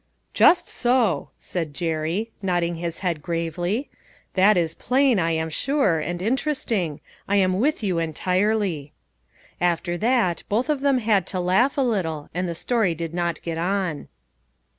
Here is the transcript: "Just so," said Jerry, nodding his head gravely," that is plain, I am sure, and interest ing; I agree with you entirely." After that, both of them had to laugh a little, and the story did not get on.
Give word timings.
"Just 0.33 0.67
so," 0.67 1.29
said 1.37 1.75
Jerry, 1.75 2.31
nodding 2.41 2.77
his 2.77 3.01
head 3.05 3.21
gravely," 3.21 3.87
that 4.33 4.57
is 4.57 4.73
plain, 4.73 5.19
I 5.19 5.29
am 5.33 5.47
sure, 5.51 5.99
and 5.99 6.19
interest 6.23 6.71
ing; 6.71 6.99
I 7.27 7.35
agree 7.35 7.57
with 7.59 7.83
you 7.83 7.99
entirely." 7.99 8.93
After 9.61 9.99
that, 9.99 10.41
both 10.49 10.69
of 10.69 10.81
them 10.81 10.97
had 10.97 11.27
to 11.27 11.39
laugh 11.39 11.77
a 11.77 11.81
little, 11.81 12.31
and 12.33 12.49
the 12.49 12.55
story 12.55 12.95
did 12.95 13.13
not 13.13 13.43
get 13.43 13.59
on. 13.59 14.07